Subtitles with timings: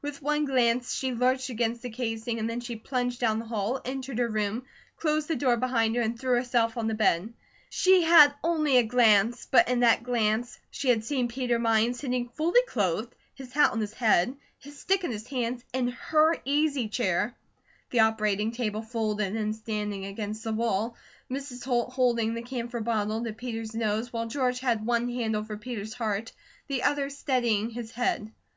[0.00, 3.80] With one glance she lurched against the casing and then she plunged down the hall,
[3.84, 4.62] entered her room,
[4.96, 7.34] closed the door behind her, and threw herself on the bed.
[7.68, 12.28] She had only a glance, but in that glance she had seen Peter Mines sitting
[12.28, 16.86] fully clothed, his hat on his head, his stick in his hands, in her easy
[16.86, 17.34] chair;
[17.90, 20.94] the operating table folded and standing against the wall;
[21.28, 21.64] Mrs.
[21.64, 25.94] Holt holding the camphor bottle to Peter's nose, while George had one hand over Peter's
[25.94, 26.30] heart,
[26.68, 28.30] the other steadying his head.